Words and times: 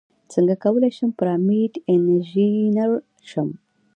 څنګه 0.33 0.53
کولی 0.63 0.89
شم 0.97 1.09
پرامپټ 1.19 1.73
انژینر 1.93 2.91
شم 3.29 3.49